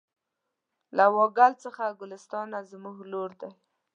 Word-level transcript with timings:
له 0.97 1.05
وایګل 1.15 1.53
تر 1.61 1.77
ګلستانه 1.99 2.59
زموږ 2.71 2.97
لور 3.11 3.31
دی 3.39 3.49